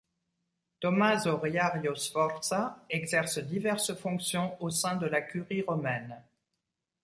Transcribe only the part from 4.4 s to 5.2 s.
au sein de